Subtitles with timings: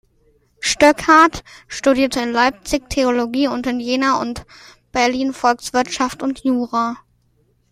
[0.61, 4.47] Stöckhardt studierte in Leipzig Theologie und in Jena und
[4.91, 6.95] Berlin Volkswirtschaft und Jura.